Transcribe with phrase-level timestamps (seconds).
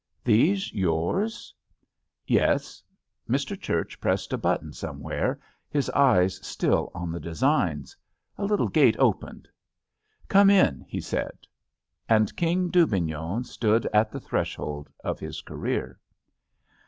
[0.23, 1.53] "These yours?"
[2.25, 2.83] J) JUST SWEETHEARTS
[3.27, 3.61] Yes." Mr.
[3.61, 5.39] Church pressed a button some where,
[5.69, 7.95] his eyes still on the designs.
[8.35, 9.47] A little gate opened.
[10.27, 11.37] "Come in," he said.
[12.09, 15.99] And King Dubignon stood at the threshold of his career.